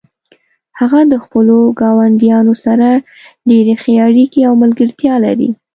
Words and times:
هغه 0.79 0.99
د 1.11 1.13
خپلو 1.23 1.57
ګاونډیانو 1.81 2.53
سره 2.65 2.89
ډیرې 3.49 3.73
ښې 3.81 3.93
اړیکې 4.07 4.41
او 4.47 4.53
ملګرتیا 4.63 5.13
لري 5.25 5.49